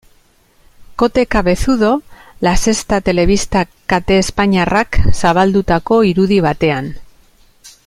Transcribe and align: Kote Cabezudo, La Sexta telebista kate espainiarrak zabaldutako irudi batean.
Kote 0.95 1.27
Cabezudo, 1.27 1.91
La 2.47 2.55
Sexta 2.61 2.99
telebista 3.11 3.63
kate 3.93 4.17
espainiarrak 4.23 4.99
zabaldutako 5.23 6.01
irudi 6.15 6.41
batean. 6.49 6.91